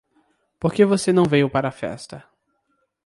Por 0.59 0.71
que 0.73 0.83
você 0.83 1.13
não 1.13 1.25
veio 1.25 1.47
para 1.47 1.67
a 1.67 1.71
festa? 1.71 2.25